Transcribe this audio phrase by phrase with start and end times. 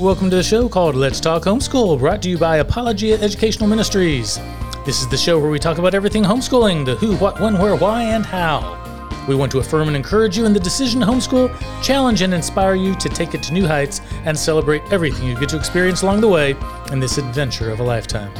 [0.00, 4.38] Welcome to the show called Let's Talk Homeschool, brought to you by Apologia Educational Ministries.
[4.86, 7.76] This is the show where we talk about everything homeschooling the who, what, when, where,
[7.76, 8.78] why, and how.
[9.28, 12.76] We want to affirm and encourage you in the decision to homeschool, challenge and inspire
[12.76, 16.22] you to take it to new heights, and celebrate everything you get to experience along
[16.22, 16.56] the way
[16.90, 18.32] in this adventure of a lifetime.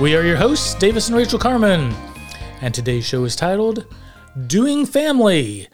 [0.00, 1.94] We are your hosts, Davis and Rachel Carman,
[2.62, 3.84] and today's show is titled
[4.46, 5.68] Doing Family,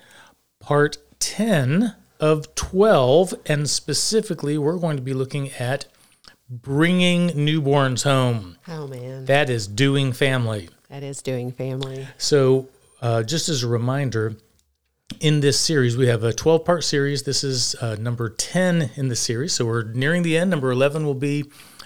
[0.58, 5.86] Part 10 of 12, and specifically, we're going to be looking at
[6.48, 8.56] bringing newborns home.
[8.68, 10.68] Oh man, That is doing family.
[10.88, 12.06] that is doing family.
[12.18, 12.68] So,
[13.02, 14.36] uh, just as a reminder,
[15.20, 17.22] in this series, we have a 12 part series.
[17.24, 19.52] This is uh, number 10 in the series.
[19.54, 20.50] So, we're nearing the end.
[20.50, 21.44] Number 11 will be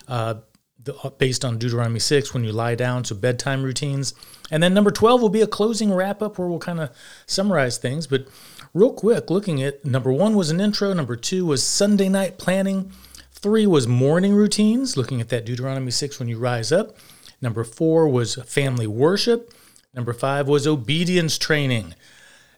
[0.09, 0.35] uh,
[0.83, 4.15] the, based on Deuteronomy 6 when you lie down, so bedtime routines.
[4.51, 6.91] And then number 12 will be a closing wrap up where we'll kind of
[7.27, 8.07] summarize things.
[8.07, 8.27] But
[8.75, 12.93] real quick, looking at number one was an intro, number two was Sunday night planning,
[13.33, 16.97] three was morning routines, looking at that Deuteronomy 6 when you rise up.
[17.41, 19.53] Number four was family worship.
[19.95, 21.95] Number five was obedience training.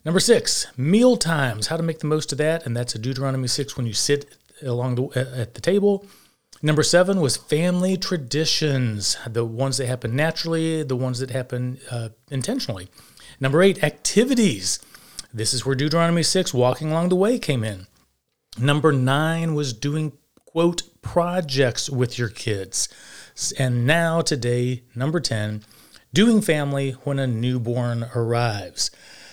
[0.04, 2.66] Number six, meal times, how to make the most of that.
[2.66, 6.04] And that's a Deuteronomy 6 when you sit along the, at the table.
[6.60, 12.10] Number seven was family traditions, the ones that happen naturally, the ones that happen uh,
[12.30, 12.88] intentionally.
[13.40, 14.78] Number eight, activities.
[15.34, 17.86] This is where Deuteronomy 6, walking along the way, came in.
[18.58, 20.12] Number nine was doing,
[20.44, 22.88] quote, projects with your kids.
[23.58, 25.62] And now, today, number 10,
[26.12, 28.90] doing family when a newborn arrives.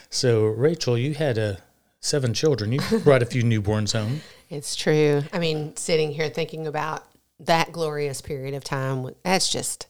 [0.09, 1.55] So, Rachel, you had uh,
[1.99, 2.71] seven children.
[2.71, 4.21] You brought a few newborns home.
[4.49, 5.23] It's true.
[5.33, 7.03] I mean, sitting here thinking about
[7.41, 9.87] that glorious period of time, that's just,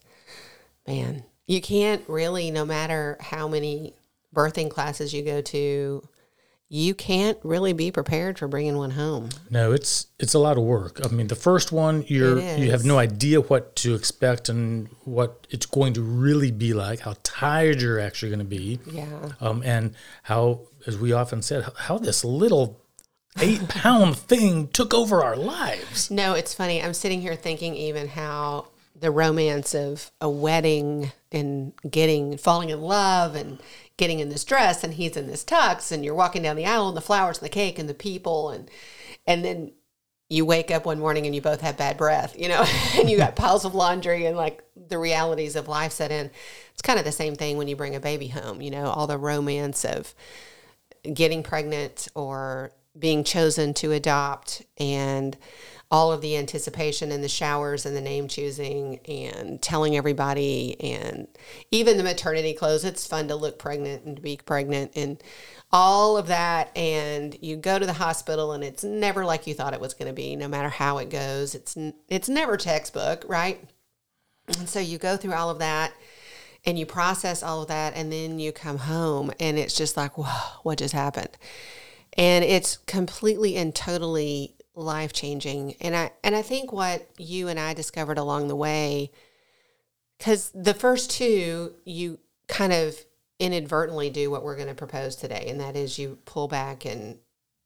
[0.88, 3.94] man, you can't really, no matter how many
[4.34, 6.08] birthing classes you go to,
[6.72, 9.30] you can't really be prepared for bringing one home.
[9.50, 11.00] No, it's it's a lot of work.
[11.04, 15.48] I mean, the first one you're you have no idea what to expect and what
[15.50, 19.32] it's going to really be like, how tired you're actually going to be, Yeah.
[19.42, 22.80] um, and how, as we often said, how, how this little
[23.40, 26.12] eight pound thing took over our lives.
[26.12, 26.84] No, it's funny.
[26.84, 28.68] I'm sitting here thinking even how
[29.00, 33.60] the romance of a wedding and getting falling in love and
[33.98, 36.88] getting in this dress and he's in this tux and you're walking down the aisle
[36.88, 38.70] and the flowers and the cake and the people and
[39.28, 39.72] and then
[40.30, 42.64] you wake up one morning and you both have bad breath, you know,
[42.96, 46.30] and you got piles of laundry and like the realities of life set in.
[46.74, 49.08] It's kind of the same thing when you bring a baby home, you know, all
[49.08, 50.14] the romance of
[51.14, 55.38] getting pregnant or being chosen to adopt and
[55.92, 61.28] all of the anticipation and the showers and the name choosing and telling everybody and
[61.72, 62.86] even the maternity clothes.
[62.86, 65.22] It's fun to look pregnant and to be pregnant and
[65.72, 66.76] all of that.
[66.78, 70.08] And you go to the hospital and it's never like you thought it was going
[70.08, 71.56] to be no matter how it goes.
[71.56, 71.76] It's
[72.08, 73.64] it's never textbook right?
[74.60, 75.92] And so you go through all of that
[76.66, 80.20] and you process all of that and then you come home and it's just like
[80.20, 81.36] whoa what just happened?
[82.14, 87.60] And it's completely and totally life changing and i and i think what you and
[87.60, 89.12] i discovered along the way
[90.18, 92.96] because the first two you kind of
[93.40, 97.18] inadvertently do what we're going to propose today and that is you pull back and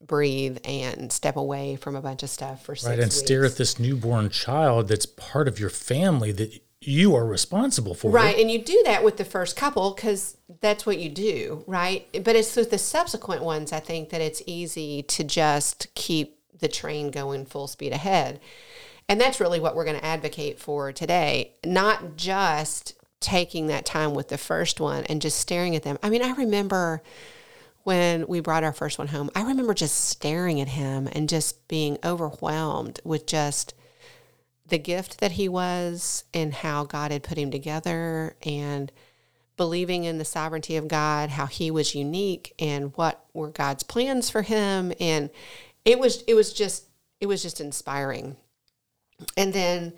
[0.06, 3.58] breathe and step away from a bunch of stuff for six Right, and stare at
[3.58, 8.12] this newborn child that's part of your family that you are responsible for.
[8.12, 8.38] Right.
[8.38, 12.08] And you do that with the first couple because that's what you do, right?
[12.24, 16.68] But it's with the subsequent ones, I think that it's easy to just keep the
[16.68, 18.40] train going full speed ahead.
[19.10, 21.56] And that's really what we're going to advocate for today.
[21.66, 25.98] Not just taking that time with the first one and just staring at them.
[26.04, 27.02] I mean, I remember
[27.84, 31.68] when we brought our first one home, I remember just staring at him and just
[31.68, 33.74] being overwhelmed with just
[34.68, 38.92] the gift that he was and how God had put him together and
[39.58, 44.30] believing in the sovereignty of God, how he was unique and what were God's plans
[44.30, 45.30] for him and
[45.86, 46.86] it was it was just
[47.20, 48.36] it was just inspiring.
[49.38, 49.94] And then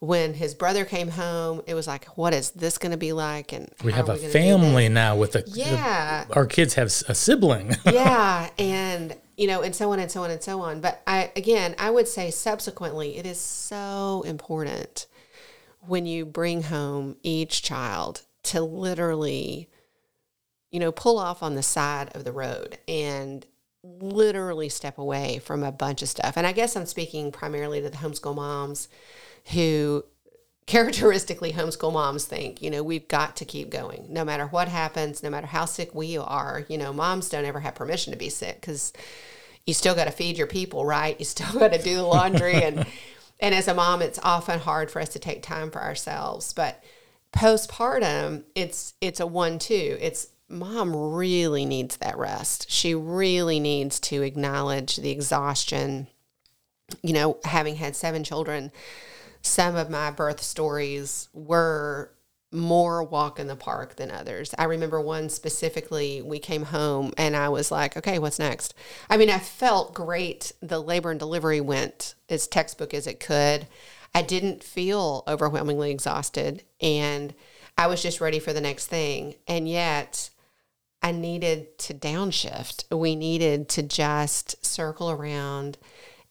[0.00, 3.52] when his brother came home, it was like, what is this going to be like?
[3.52, 4.32] And We have a we gonna do this?
[4.32, 6.24] family now with a the- Yeah.
[6.32, 7.74] our kids have a sibling.
[7.86, 11.28] yeah and you know and so on and so on and so on but i
[11.34, 15.06] again i would say subsequently it is so important
[15.80, 19.68] when you bring home each child to literally
[20.70, 23.44] you know pull off on the side of the road and
[24.00, 27.90] literally step away from a bunch of stuff and i guess i'm speaking primarily to
[27.90, 28.88] the homeschool moms
[29.52, 30.04] who
[30.66, 35.22] characteristically homeschool moms think you know we've got to keep going no matter what happens
[35.22, 38.30] no matter how sick we are you know moms don't ever have permission to be
[38.30, 38.92] sick because
[39.66, 42.54] you still got to feed your people right you still got to do the laundry
[42.54, 42.86] and
[43.40, 46.52] And as a mom, it's often hard for us to take time for ourselves.
[46.52, 46.82] But
[47.32, 49.98] postpartum, it's it's a one two.
[50.00, 52.70] It's mom really needs that rest.
[52.70, 56.08] She really needs to acknowledge the exhaustion.
[57.02, 58.72] You know, having had seven children,
[59.42, 62.10] some of my birth stories were
[62.54, 64.54] more walk in the park than others.
[64.56, 68.74] I remember one specifically, we came home and I was like, okay, what's next?
[69.10, 70.52] I mean, I felt great.
[70.62, 73.66] The labor and delivery went as textbook as it could.
[74.14, 77.34] I didn't feel overwhelmingly exhausted and
[77.76, 79.34] I was just ready for the next thing.
[79.48, 80.30] And yet,
[81.04, 82.96] I needed to downshift.
[82.96, 85.76] We needed to just circle around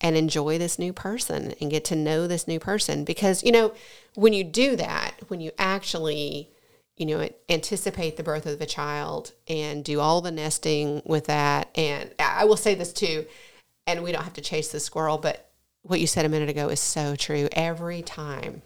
[0.02, 3.72] and enjoy this new person and get to know this new person because, you know,
[4.16, 6.50] when you do that, when you actually,
[6.98, 11.70] you know, anticipate the birth of a child and do all the nesting with that,
[11.76, 13.28] and I will say this too,
[13.86, 15.52] and we don't have to chase the squirrel, but
[15.84, 17.48] what you said a minute ago is so true.
[17.52, 18.64] Every time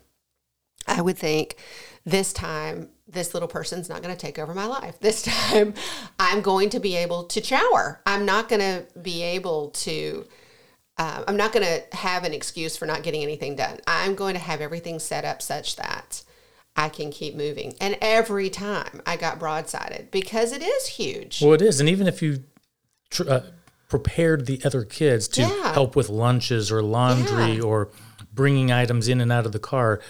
[0.88, 1.57] I would think,
[2.07, 5.00] this time, this little person's not going to take over my life.
[5.00, 5.74] This time,
[6.18, 8.01] I'm going to be able to shower.
[8.06, 10.25] I'm not going to be able to
[11.00, 13.80] uh, I'm not going to have an excuse for not getting anything done.
[13.86, 16.24] I'm going to have everything set up such that
[16.75, 17.75] I can keep moving.
[17.80, 21.42] And every time I got broadsided because it is huge.
[21.42, 21.80] Well, it is.
[21.80, 22.44] And even if you
[23.12, 23.42] tr- uh,
[23.89, 25.74] prepared the other kids to yeah.
[25.74, 27.62] help with lunches or laundry yeah.
[27.62, 27.89] or
[28.33, 30.01] bringing items in and out of the car,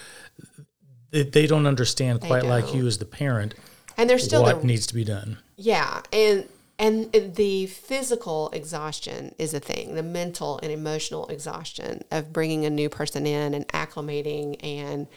[1.10, 2.50] they, they don't understand quite don't.
[2.50, 3.54] like you as the parent.
[3.96, 5.38] And there's still what the, needs to be done.
[5.56, 6.02] Yeah.
[6.12, 12.64] And and the physical exhaustion is a thing the mental and emotional exhaustion of bringing
[12.64, 15.08] a new person in and acclimating and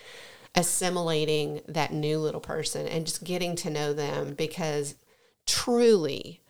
[0.56, 4.96] assimilating that new little person and just getting to know them because
[5.46, 6.42] truly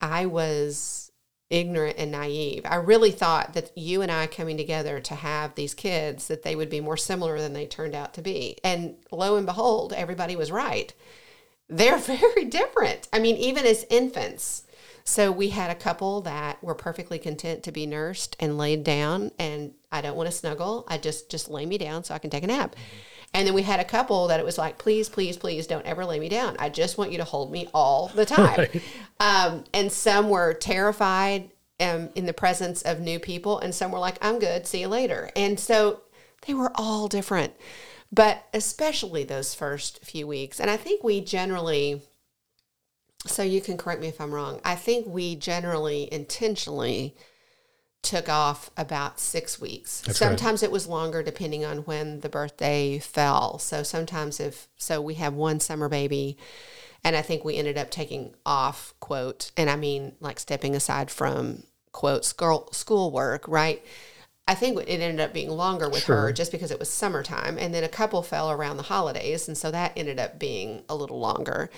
[0.00, 1.09] i was
[1.50, 5.74] ignorant and naive i really thought that you and i coming together to have these
[5.74, 9.36] kids that they would be more similar than they turned out to be and lo
[9.36, 10.94] and behold everybody was right
[11.70, 13.08] they're very different.
[13.12, 14.64] I mean, even as infants.
[15.04, 19.30] So we had a couple that were perfectly content to be nursed and laid down
[19.38, 20.84] and I don't want to snuggle.
[20.88, 22.74] I just just lay me down so I can take a nap.
[22.74, 23.09] Mm-hmm.
[23.32, 26.04] And then we had a couple that it was like, please, please, please don't ever
[26.04, 26.56] lay me down.
[26.58, 28.58] I just want you to hold me all the time.
[28.58, 28.82] Right.
[29.20, 33.98] Um, and some were terrified um, in the presence of new people, and some were
[33.98, 35.30] like, I'm good, see you later.
[35.36, 36.00] And so
[36.46, 37.54] they were all different
[38.12, 40.60] but especially those first few weeks.
[40.60, 42.02] And I think we generally,
[43.26, 47.16] so you can correct me if I'm wrong, I think we generally intentionally
[48.02, 50.00] took off about six weeks.
[50.02, 50.68] That's sometimes right.
[50.68, 53.58] it was longer depending on when the birthday fell.
[53.58, 56.38] So sometimes if, so we have one summer baby.
[57.04, 61.10] And I think we ended up taking off, quote, and I mean like stepping aside
[61.10, 61.62] from,
[61.92, 63.82] quote, school, school work, right?
[64.46, 66.22] I think it ended up being longer with sure.
[66.22, 67.56] her just because it was summertime.
[67.56, 69.46] And then a couple fell around the holidays.
[69.46, 71.70] And so that ended up being a little longer.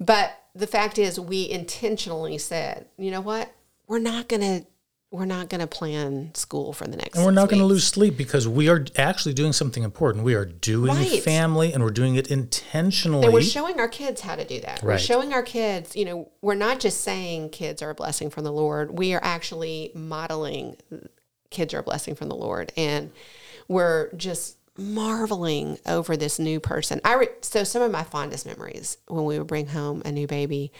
[0.00, 3.52] But the fact is, we intentionally said, you know what?
[3.86, 4.66] We're not going to.
[5.16, 7.16] We're not going to plan school for the next.
[7.16, 10.24] And we're not going to lose sleep because we are actually doing something important.
[10.24, 11.22] We are doing right.
[11.22, 13.24] family and we're doing it intentionally.
[13.24, 14.82] And we're showing our kids how to do that.
[14.82, 14.94] Right.
[14.94, 18.44] We're showing our kids, you know, we're not just saying kids are a blessing from
[18.44, 18.98] the Lord.
[18.98, 20.76] We are actually modeling
[21.50, 22.72] kids are a blessing from the Lord.
[22.76, 23.10] And
[23.68, 27.00] we're just marveling over this new person.
[27.04, 30.26] I re- so some of my fondest memories when we would bring home a new
[30.26, 30.72] baby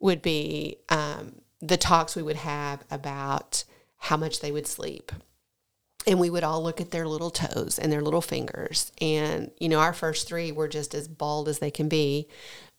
[0.00, 1.34] would be um,
[1.66, 3.64] the talks we would have about
[3.96, 5.12] how much they would sleep.
[6.06, 8.92] And we would all look at their little toes and their little fingers.
[9.00, 12.28] And, you know, our first three were just as bald as they can be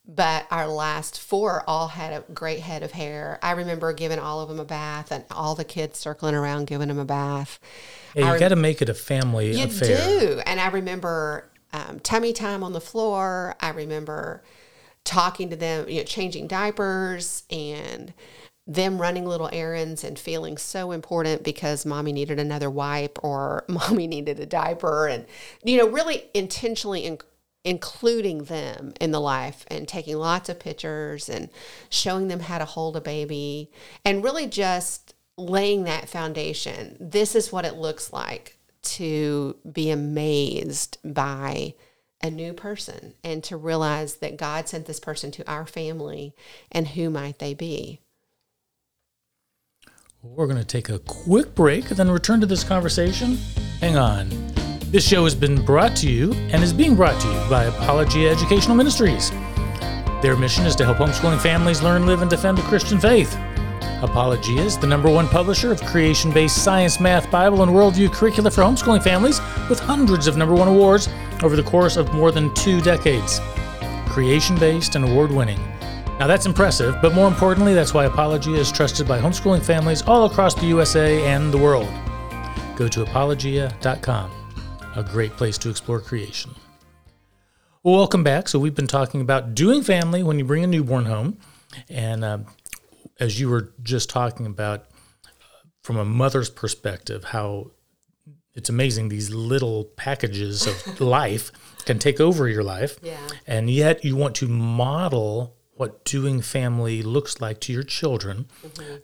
[0.08, 3.40] but our last four all had a great head of hair.
[3.42, 6.90] I remember giving all of them a bath and all the kids circling around giving
[6.90, 7.60] them a bath.
[8.14, 10.20] Yeah, you got to make it a family you affair.
[10.20, 10.42] do.
[10.46, 13.56] And I remember um, tummy time on the floor.
[13.60, 14.44] I remember
[15.04, 18.14] talking to them, you know, changing diapers and
[18.68, 24.08] them running little errands and feeling so important because mommy needed another wipe or mommy
[24.08, 25.26] needed a diaper and
[25.64, 27.06] you know really intentionally
[27.66, 31.50] including them in the life and taking lots of pictures and
[31.90, 33.72] showing them how to hold a baby
[34.06, 36.96] and really just laying that foundation.
[37.00, 41.74] This is what it looks like to be amazed by
[42.22, 46.34] a new person and to realize that God sent this person to our family
[46.72, 48.00] and who might they be.
[50.34, 53.38] We're going to take a quick break and then return to this conversation.
[53.80, 54.30] Hang on.
[54.92, 58.32] This show has been brought to you and is being brought to you by Apologia
[58.32, 59.30] Educational Ministries.
[60.22, 63.38] Their mission is to help homeschooling families learn, live, and defend the Christian faith.
[64.02, 68.50] Apologia is the number one publisher of creation based science, math, Bible, and worldview curricula
[68.52, 69.40] for homeschooling families
[69.70, 71.08] with hundreds of number one awards
[71.44, 73.40] over the course of more than two decades.
[74.08, 75.60] Creation based and award winning.
[76.18, 80.26] Now that's impressive, but more importantly, that's why Apologia is trusted by homeschooling families all
[80.26, 81.90] across the USA and the world.
[82.78, 84.32] Go to apologia.com,
[84.96, 86.56] a great place to explore creation.
[87.84, 88.48] Well, welcome back.
[88.48, 91.38] So, we've been talking about doing family when you bring a newborn home.
[91.90, 92.38] And uh,
[93.20, 94.86] as you were just talking about,
[95.26, 97.72] uh, from a mother's perspective, how
[98.54, 101.52] it's amazing these little packages of life
[101.86, 102.98] can take over your life.
[103.04, 103.18] Yeah.
[103.46, 108.46] And yet you want to model what doing family looks like to your children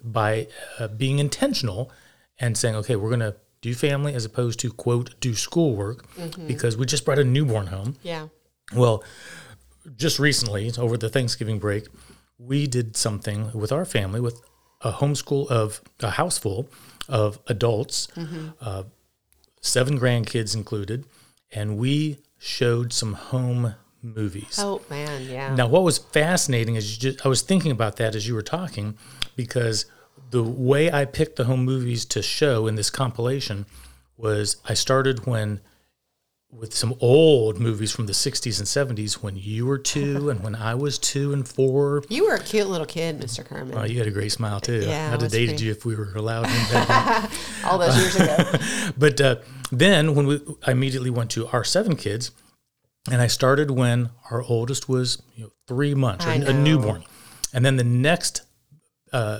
[0.03, 0.47] by
[0.79, 1.91] uh, being intentional
[2.39, 6.05] and saying, okay, we're going to do family as opposed to, quote, do schoolwork
[6.47, 7.95] because we just brought a newborn home.
[8.01, 8.27] Yeah.
[8.73, 9.03] Well,
[9.97, 11.87] just recently, over the Thanksgiving break,
[12.39, 14.41] we did something with our family with
[14.81, 16.69] a homeschool of a house full
[17.07, 18.07] of adults,
[18.61, 18.83] uh,
[19.61, 21.05] seven grandkids included,
[21.51, 24.57] and we showed some home movies.
[24.59, 25.55] Oh man, yeah.
[25.55, 28.41] Now, what was fascinating is you just, I was thinking about that as you were
[28.41, 28.97] talking,
[29.35, 29.85] because
[30.31, 33.65] the way I picked the home movies to show in this compilation
[34.17, 35.61] was I started when
[36.51, 40.55] with some old movies from the 60s and 70s when you were two and when
[40.55, 42.03] I was two and four.
[42.09, 43.45] You were a cute little kid, Mr.
[43.45, 43.77] Carman.
[43.77, 44.81] Uh, you had a great smile too.
[44.81, 45.61] Yeah, I'd have dated great.
[45.61, 46.47] you if we were allowed.
[47.65, 48.51] All those years ago.
[48.97, 49.35] But uh,
[49.71, 52.31] then when we, I immediately went to our seven kids,
[53.09, 57.03] and I started when our oldest was you know, three months, or a newborn,
[57.53, 58.41] and then the next
[59.13, 59.39] uh,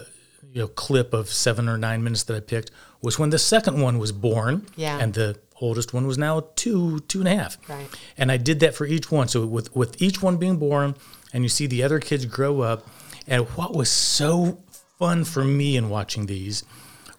[0.52, 3.82] you know clip of seven or nine minutes that I picked was when the second
[3.82, 4.98] one was born, Yeah.
[5.00, 7.88] and the oldest one was now two two and a half, Right.
[8.18, 9.28] and I did that for each one.
[9.28, 10.96] So with with each one being born,
[11.34, 12.88] and you see the other kids grow up,
[13.28, 14.64] and what was so
[14.98, 16.64] fun for me in watching these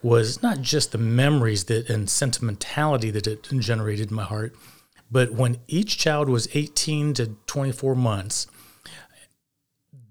[0.03, 4.53] was not just the memories that and sentimentality that it generated in my heart,
[5.13, 8.47] but when each child was 18 to 24 months,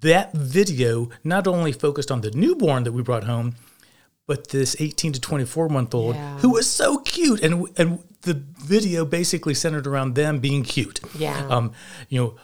[0.02, 3.56] that video not only focused on the newborn that we brought home,
[4.28, 6.38] but this 18 to 24 month old Yeah.
[6.40, 11.00] who was so cute and and the video basically centered around them being cute.
[11.18, 11.48] Yeah.
[11.50, 11.72] Um,
[12.10, 12.36] you know,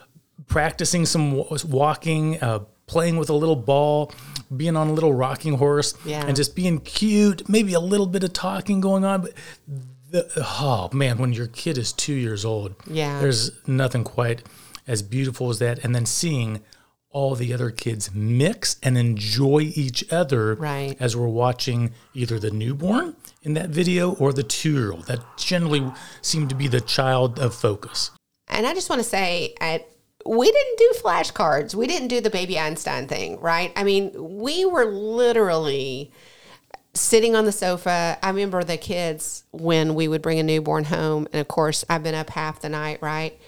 [0.47, 4.11] practicing some walking, uh, playing with a little ball,
[4.55, 6.25] being on a little rocking horse, Yeah.
[6.25, 7.47] and just being cute.
[7.47, 9.33] Maybe a little bit of talking going on, but
[10.09, 13.19] the, oh man, when your kid is two years old, Yeah.
[13.19, 14.43] there's nothing quite
[14.87, 15.83] as beautiful as that.
[15.83, 16.61] And then seeing
[17.09, 20.95] all the other kids mix and enjoy each other Right.
[20.99, 25.07] as we're watching either the newborn in that video or the two year old.
[25.07, 28.11] That generally seemed to be the child of focus.
[28.47, 29.87] And I just want to say, at,
[30.25, 31.73] we didn't do flashcards.
[31.75, 33.71] We didn't do the baby Einstein thing, right?
[33.75, 36.11] I mean, we were literally
[36.99, 38.17] sitting on the sofa.
[38.21, 41.27] I remember the kids when we would bring a newborn home.
[41.31, 43.39] And of course, I've been up half the night, right?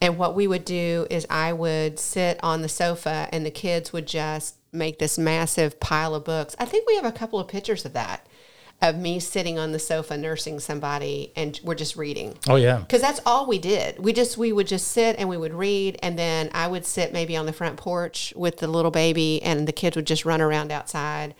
[0.00, 3.92] And what we would do is I would sit on the sofa and the kids
[3.92, 6.56] would just make this massive pile of books.
[6.58, 8.26] I think we have a couple of pictures of that,
[8.80, 12.78] of me sitting on the sofa nursing somebody and we're just reading Oh, yeah.
[12.78, 13.98] because that's all we did.
[13.98, 17.12] We just we would just sit and we would read, and then I would sit
[17.12, 20.40] maybe on the front porch with the little baby, and the kids would just run
[20.40, 21.34] around outside.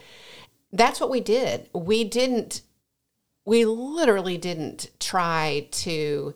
[0.72, 1.68] That's what we did.
[1.72, 2.62] We didn't.
[3.44, 6.34] We literally didn't try to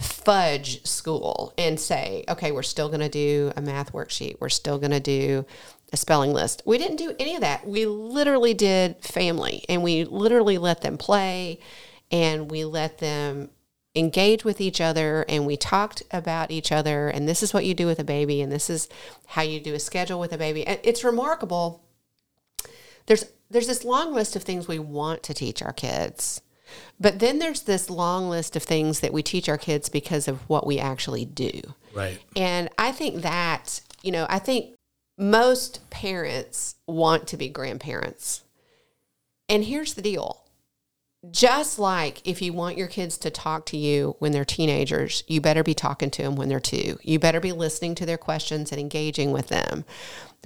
[0.00, 4.36] fudge school and say, okay, we're still going to do a math worksheet.
[4.40, 5.44] We're still going to do
[5.92, 6.62] a spelling list.
[6.64, 7.66] We didn't do any of that.
[7.66, 11.60] We literally did family and we literally let them play
[12.10, 13.50] and we let them
[13.94, 17.74] engage with each other and we talked about each other and this is what you
[17.74, 18.88] do with a baby and this is
[19.26, 20.66] how you do a schedule with a baby.
[20.66, 21.84] And it's remarkable.
[23.10, 26.42] There's there's this long list of things we want to teach our kids.
[27.00, 30.48] But then there's this long list of things that we teach our kids because of
[30.48, 31.60] what we actually do.
[31.92, 32.20] Right.
[32.36, 34.76] And I think that, you know, I think
[35.18, 38.44] most parents want to be grandparents.
[39.48, 40.39] And here's the deal
[41.30, 45.40] just like if you want your kids to talk to you when they're teenagers, you
[45.40, 46.98] better be talking to them when they're two.
[47.02, 49.84] You better be listening to their questions and engaging with them.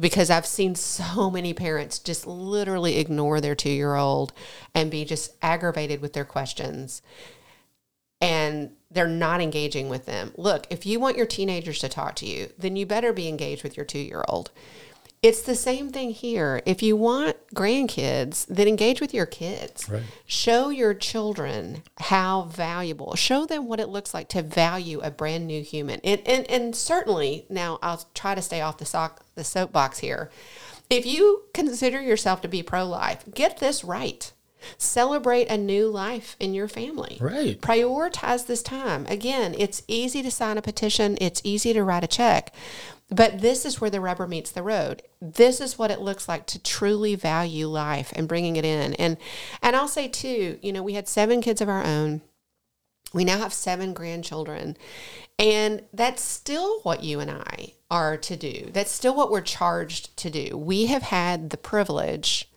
[0.01, 4.33] Because I've seen so many parents just literally ignore their two year old
[4.75, 7.03] and be just aggravated with their questions
[8.21, 10.33] and they're not engaging with them.
[10.37, 13.63] Look, if you want your teenagers to talk to you, then you better be engaged
[13.63, 14.51] with your two year old.
[15.25, 16.61] It's the same thing here.
[16.67, 19.89] If you want grandkids, then engage with your kids.
[19.89, 20.03] Right.
[20.27, 25.47] Show your children how valuable, show them what it looks like to value a brand
[25.47, 26.01] new human.
[26.05, 30.31] And, and, and certainly, now I'll try to stay off the, sock, the soapbox here.
[30.91, 34.31] If you consider yourself to be pro life, get this right.
[34.79, 37.19] Celebrate a new life in your family.
[37.21, 37.61] Right.
[37.61, 39.07] Prioritize this time.
[39.07, 42.55] Again, it's easy to sign a petition, it's easy to write a check,
[43.11, 45.03] but this is where the rubber meets the road.
[45.21, 48.95] This is what it looks like to truly value life and bringing it in.
[48.95, 49.17] And
[49.63, 52.23] and I'll say too, you know, we had seven kids of our own.
[53.13, 54.77] We now have seven grandchildren.
[55.39, 58.71] And that's still what you and I are to do.
[58.73, 60.57] That's still what we're charged to do.
[60.57, 62.51] We have had the privilege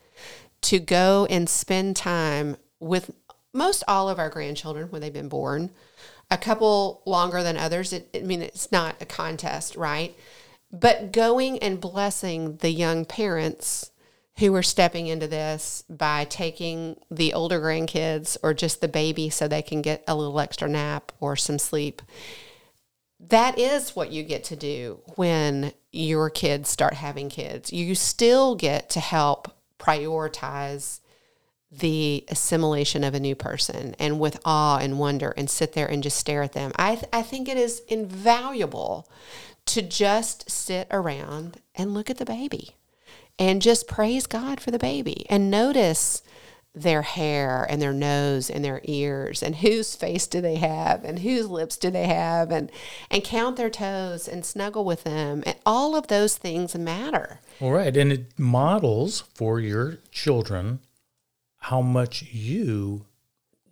[0.62, 3.12] to go and spend time with
[3.54, 5.72] most all of our grandchildren when they've been born.
[6.30, 7.94] A couple longer than others.
[7.94, 10.16] It, I mean, it's not a contest, right?
[10.72, 13.92] But going and blessing the young parents
[14.40, 19.48] who are stepping into this by taking the older grandkids or just the baby so
[19.48, 22.02] they can get a little extra nap or some sleep.
[23.20, 27.74] That is what you get to do when your kids start having kids.
[27.74, 31.00] You still get to help prioritize
[31.72, 36.02] the assimilation of a new person and with awe and wonder and sit there and
[36.02, 36.72] just stare at them.
[36.76, 39.10] I, th- I think it is invaluable
[39.66, 42.76] to just sit around and look at the baby
[43.38, 46.24] and just praise God for the baby and notice
[46.74, 51.20] their hair and their nose and their ears and whose face do they have and
[51.20, 52.72] whose lips do they have and
[53.10, 55.44] and count their toes and snuggle with them.
[55.46, 57.40] And all of those things matter.
[57.60, 57.96] All right.
[57.98, 60.80] And it models for your children
[61.68, 63.06] how much you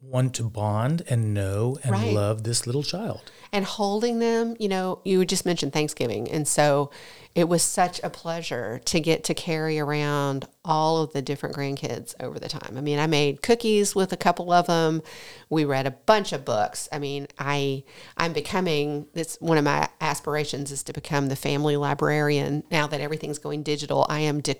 [0.01, 2.13] want to bond and know and Right.
[2.13, 3.21] love this little child.
[3.53, 6.29] And holding them you know you just mentioned thanksgiving.
[6.29, 6.91] And so
[7.33, 12.13] it was such a pleasure to get to carry around all of the different grandkids
[12.19, 12.77] over the time.
[12.77, 15.01] I mean i made cookies with a couple of them.
[15.49, 16.89] We read a bunch of books.
[16.91, 17.83] I mean i
[18.17, 22.63] i'm becoming this one of my aspirations is to become the family librarian.
[22.69, 24.55] Now that everything's going digital i am de-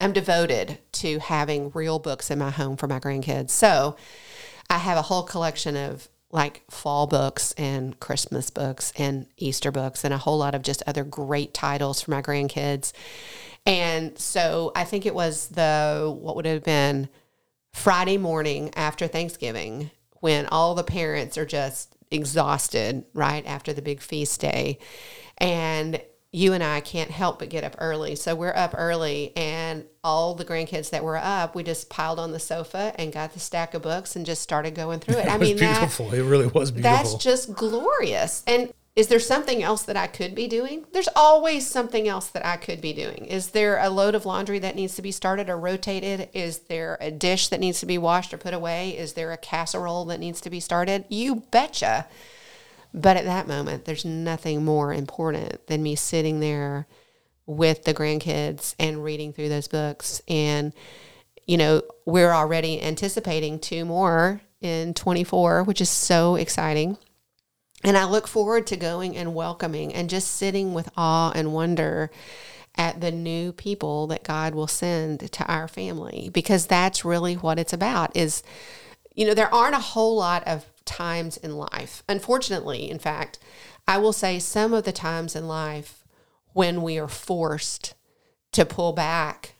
[0.00, 3.96] i'm devoted to having real books in my home for my grandkids so
[4.70, 10.04] I have a whole collection of like fall books and Christmas books and Easter books
[10.04, 12.92] and a whole lot of just other great titles for my grandkids.
[13.66, 17.08] And so I think it was the, what would have been,
[17.72, 24.00] Friday morning after Thanksgiving when all the parents are just exhausted, right after the big
[24.00, 24.78] feast day.
[25.38, 26.00] And
[26.32, 28.14] you and I can't help but get up early.
[28.14, 32.32] So we're up early, and all the grandkids that were up, we just piled on
[32.32, 35.26] the sofa and got the stack of books and just started going through it.
[35.28, 38.44] I it was mean, that, beautiful it really was beautiful that's just glorious.
[38.46, 40.84] And is there something else that I could be doing?
[40.92, 43.26] There's always something else that I could be doing.
[43.26, 46.28] Is there a load of laundry that needs to be started or rotated?
[46.32, 48.90] Is there a dish that needs to be washed or put away?
[48.90, 51.04] Is there a casserole that needs to be started?
[51.08, 52.06] You betcha.
[52.92, 56.86] But at that moment, there's nothing more important than me sitting there
[57.46, 60.22] with the grandkids and reading through those books.
[60.28, 60.72] And,
[61.46, 66.98] you know, we're already anticipating two more in 24, which is so exciting.
[67.82, 72.10] And I look forward to going and welcoming and just sitting with awe and wonder
[72.76, 77.58] at the new people that God will send to our family because that's really what
[77.58, 78.42] it's about is
[79.14, 83.38] you know there aren't a whole lot of times in life unfortunately in fact
[83.86, 86.04] I will say some of the times in life
[86.52, 87.94] when we are forced
[88.52, 89.54] to pull back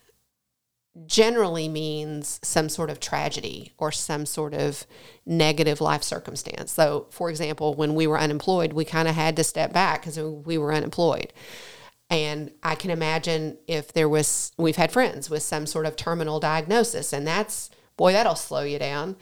[1.07, 4.87] generally means some sort of tragedy or some sort of
[5.25, 6.73] negative life circumstance.
[6.73, 10.19] So, for example, when we were unemployed, we kind of had to step back because
[10.19, 11.33] we were unemployed.
[12.11, 16.41] And I can imagine if there was, we've had friends with some sort of terminal
[16.41, 19.17] diagnosis, and that's, boy, that'll slow you down.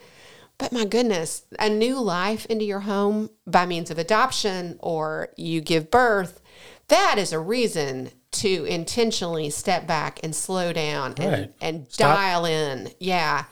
[0.58, 5.60] But my goodness, a new life into your home by means of adoption or you
[5.60, 6.40] give birth,
[6.88, 11.52] that is a reason to intentionally step back and slow down and, Right.
[11.60, 12.16] and Stop.
[12.16, 12.90] dial in.
[12.98, 13.44] Yeah.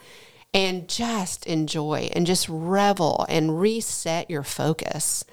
[0.53, 5.23] And just enjoy and just revel and reset your focus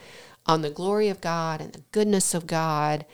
[0.47, 3.05] on the glory of God and the goodness of God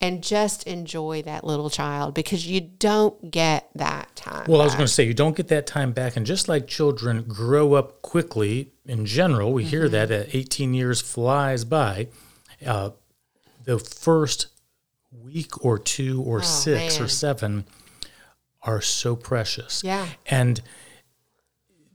[0.00, 4.44] and just enjoy that little child because you don't get that time.
[4.48, 4.78] Well, I was back.
[4.78, 6.16] going to say, you don't get that time back.
[6.16, 9.70] And just like children grow up quickly in general, we Mm-hmm.
[9.70, 12.08] hear that at 18 years flies by.
[12.64, 12.90] Uh,
[13.64, 14.46] the first
[15.10, 17.04] week or two or six Oh, man.
[17.06, 17.64] or seven
[18.62, 19.82] are so precious.
[19.84, 20.06] Yeah.
[20.26, 20.60] And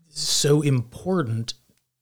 [0.09, 1.53] so important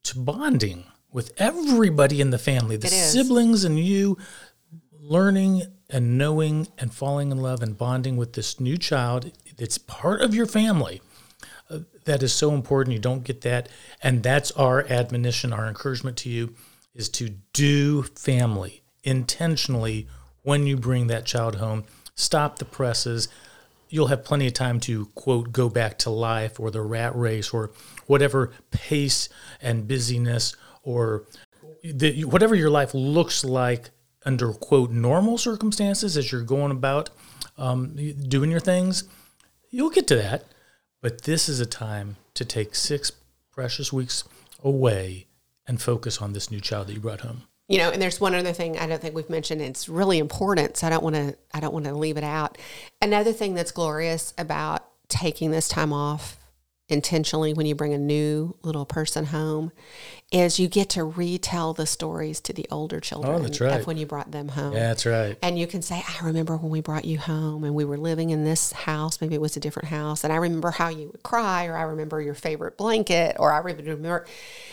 [0.04, 4.18] to bonding with everybody in the family, the siblings and you,
[5.12, 10.22] learning and knowing and falling in love and bonding with this new child that's part
[10.22, 11.02] of your family.
[11.70, 12.94] Uh, that is so important.
[12.94, 13.68] You don't get that.
[14.02, 16.56] And that's our admonition, our encouragement to you
[16.96, 20.08] is to do family intentionally
[20.44, 21.84] when you bring that child home.
[22.16, 23.28] Stop the presses.
[23.90, 27.50] you'll have plenty of time to quote go back to life or the rat race
[27.50, 27.72] or
[28.08, 29.28] whatever pace
[29.62, 31.26] and busyness or
[31.84, 33.90] the, whatever your life looks like
[34.26, 37.10] under quote normal circumstances as you're going about
[37.58, 37.96] um,
[38.28, 39.06] doing your things.
[39.70, 40.46] You'll get to that,
[41.02, 43.12] but this is a time to take six
[43.52, 44.24] precious weeks
[44.64, 45.28] away
[45.68, 47.44] and focus on this new child that you brought home.
[47.68, 49.62] You know, and there's one other thing I don't think we've mentioned.
[49.62, 52.58] It's really important, so I don't want to I don't want to leave it out.
[53.02, 56.38] Another thing that's glorious about taking this time off
[56.90, 59.72] intentionally when you bring a new little person home
[60.32, 63.82] is you get to retell the stories to the older children oh, that's right.
[63.82, 64.72] of when you brought them home.
[64.72, 65.38] Yeah, that's right.
[65.42, 68.30] And you can say, I remember when we brought you home and we were living
[68.30, 69.20] in this house.
[69.20, 70.24] Maybe it was a different house.
[70.24, 73.58] And I remember how you would cry, or I remember your favorite blanket, or I
[73.58, 74.26] remember.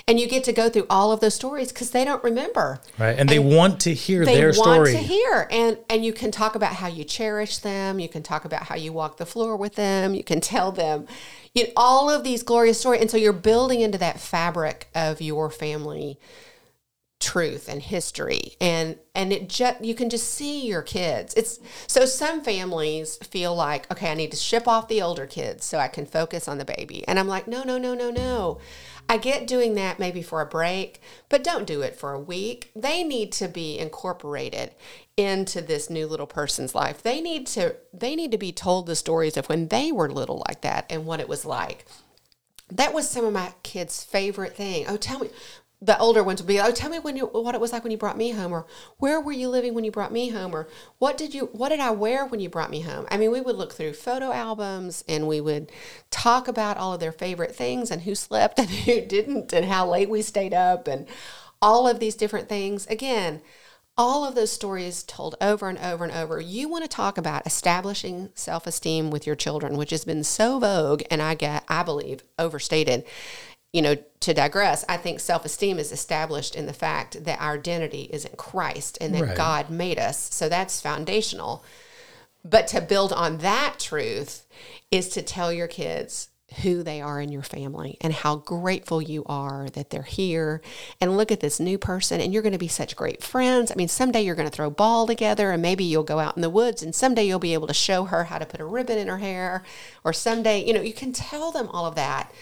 [0.06, 2.80] And you get to go through all of those stories because they don't remember.
[2.96, 3.10] Right.
[3.10, 4.92] And, and they want to hear their story.
[4.92, 5.48] They want to hear.
[5.50, 7.98] And, and you can talk about how you cherish them.
[7.98, 10.14] You can talk about how you walk the floor with them.
[10.14, 11.08] You can tell them
[11.54, 13.00] you know, all of these glorious stories.
[13.00, 16.18] And so you're building into that fabric of your family
[17.20, 21.58] truth and history and and it just you can just see your kids it's
[21.88, 25.78] so some families feel like okay i need to ship off the older kids so
[25.78, 28.60] i can focus on the baby and i'm like no no no no no
[29.08, 32.70] I get doing that maybe for a break, but don't do it for a week.
[32.76, 34.72] They need to be incorporated
[35.16, 37.02] into this new little person's life.
[37.02, 40.42] They need to they need to be told the stories of when they were little
[40.46, 41.86] like that and what it was like.
[42.70, 44.84] That was some of my kids' favorite thing.
[44.88, 45.30] Oh, tell me
[45.80, 47.92] the older ones would be, oh, tell me when you what it was like when
[47.92, 48.66] you brought me home, or
[48.98, 51.80] where were you living when you brought me home, or what did you what did
[51.80, 53.06] I wear when you brought me home?
[53.10, 55.70] I mean, we would look through photo albums and we would
[56.10, 59.88] talk about all of their favorite things and who slept and who didn't and how
[59.88, 61.06] late we stayed up and
[61.62, 62.86] all of these different things.
[62.88, 63.40] Again,
[63.98, 66.40] all of those stories told over and over and over.
[66.40, 71.02] You want to talk about establishing self-esteem with your children, which has been so vogue
[71.10, 73.04] and I get I believe overstated
[73.72, 77.54] you know, to digress, I think self esteem is established in the fact that our
[77.54, 79.36] identity is in Christ and that right.
[79.36, 80.32] God made us.
[80.32, 81.64] So that's foundational.
[82.44, 84.46] But to build on that truth
[84.90, 86.30] is to tell your kids
[86.62, 90.62] who they are in your family and how grateful you are that they're here.
[91.00, 93.70] And look at this new person, and you're going to be such great friends.
[93.70, 96.42] I mean, someday you're going to throw ball together, and maybe you'll go out in
[96.42, 98.98] the woods, and someday you'll be able to show her how to put a ribbon
[98.98, 99.62] in her hair,
[100.04, 102.32] or someday, you know, you can tell them all of that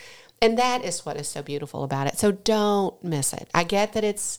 [0.40, 2.18] and that is what is so beautiful about it.
[2.18, 3.48] So don't miss it.
[3.54, 4.38] I get that it's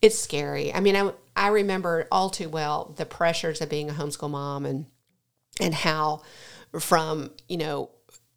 [0.00, 0.74] it's scary.
[0.74, 4.66] I mean, I I remember all too well the pressures of being a homeschool mom
[4.66, 4.86] and
[5.60, 6.22] and how
[6.78, 7.90] from, you know,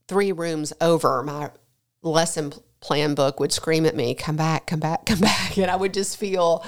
[0.08, 1.52] three rooms over my
[2.02, 5.76] lesson plan book would scream at me, "Come back, come back, come back." And I
[5.76, 6.64] would just feel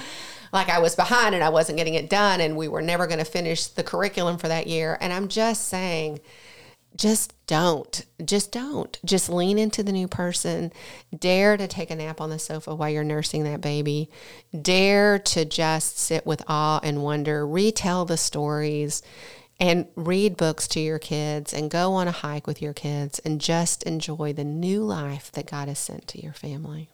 [0.52, 3.18] like I was behind and I wasn't getting it done and we were never going
[3.18, 4.96] to finish the curriculum for that year.
[5.00, 6.20] And I'm just saying
[6.96, 8.04] just don't.
[8.24, 8.98] Just don't.
[9.04, 10.72] Just lean into the new person.
[11.16, 14.10] Dare to take a nap on the sofa while you're nursing that baby.
[14.60, 17.46] Dare to just sit with awe and wonder.
[17.46, 19.02] Retell the stories
[19.60, 23.40] and read books to your kids and go on a hike with your kids and
[23.40, 26.90] just enjoy the new life that God has sent to your family.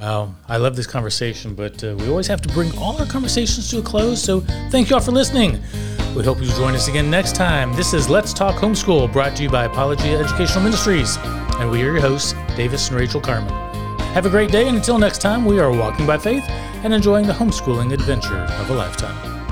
[0.00, 3.70] Wow, I love this conversation, but uh, we always have to bring all our conversations
[3.70, 4.22] to a close.
[4.22, 4.40] So
[4.70, 5.62] thank you all for listening.
[6.14, 7.72] We hope you'll join us again next time.
[7.74, 11.16] This is Let's Talk Homeschool, brought to you by Apologia Educational Ministries,
[11.58, 13.50] and we are your hosts, Davis and Rachel Carman.
[14.12, 16.44] Have a great day, and until next time, we are walking by faith
[16.84, 19.45] and enjoying the homeschooling adventure of a lifetime.